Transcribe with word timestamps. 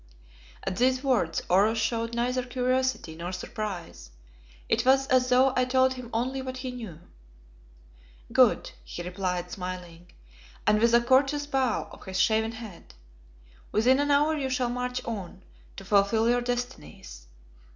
At 0.63 0.77
these 0.77 1.03
words 1.03 1.43
Oros 1.47 1.77
showed 1.77 2.15
neither 2.15 2.41
curiosity 2.41 3.15
nor 3.15 3.31
surprise; 3.31 4.09
it 4.67 4.83
was 4.83 5.05
as 5.09 5.29
though 5.29 5.53
I 5.55 5.63
told 5.63 5.93
him 5.93 6.09
only 6.11 6.41
what 6.41 6.57
he 6.57 6.71
knew. 6.71 7.01
"Good," 8.33 8.71
he 8.83 9.03
replied, 9.03 9.51
smiling, 9.51 10.11
and 10.65 10.79
with 10.81 10.95
a 10.95 11.01
courteous 11.01 11.45
bow 11.45 11.87
of 11.91 12.03
his 12.05 12.19
shaven 12.19 12.53
head, 12.53 12.95
"within 13.71 13.99
an 13.99 14.09
hour 14.09 14.35
you 14.35 14.49
shall 14.49 14.69
march 14.71 15.05
on 15.05 15.43
to 15.77 15.85
fulfil 15.85 16.27
your 16.27 16.41
destinies. 16.41 17.27